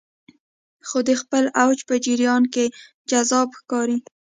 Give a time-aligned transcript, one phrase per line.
[0.87, 2.65] خو د خپل اوج په جریان کې
[3.09, 3.97] جذابه ښکاري